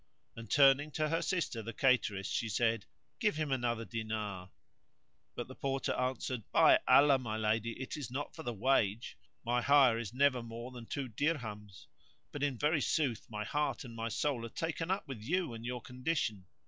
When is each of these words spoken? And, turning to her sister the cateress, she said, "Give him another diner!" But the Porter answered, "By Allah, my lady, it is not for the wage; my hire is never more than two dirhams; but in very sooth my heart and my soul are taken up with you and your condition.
And, 0.35 0.49
turning 0.49 0.89
to 0.93 1.09
her 1.09 1.21
sister 1.21 1.61
the 1.61 1.73
cateress, 1.73 2.27
she 2.27 2.49
said, 2.49 2.87
"Give 3.19 3.35
him 3.35 3.51
another 3.51 3.85
diner!" 3.85 4.49
But 5.35 5.47
the 5.47 5.53
Porter 5.53 5.93
answered, 5.93 6.43
"By 6.51 6.79
Allah, 6.87 7.19
my 7.19 7.37
lady, 7.37 7.73
it 7.79 7.95
is 7.97 8.09
not 8.09 8.35
for 8.35 8.41
the 8.41 8.51
wage; 8.51 9.15
my 9.45 9.61
hire 9.61 9.99
is 9.99 10.11
never 10.11 10.41
more 10.41 10.71
than 10.71 10.87
two 10.87 11.07
dirhams; 11.07 11.85
but 12.31 12.41
in 12.41 12.57
very 12.57 12.81
sooth 12.81 13.27
my 13.29 13.43
heart 13.43 13.83
and 13.83 13.95
my 13.95 14.09
soul 14.09 14.43
are 14.43 14.49
taken 14.49 14.89
up 14.89 15.07
with 15.07 15.21
you 15.21 15.53
and 15.53 15.67
your 15.67 15.83
condition. 15.83 16.47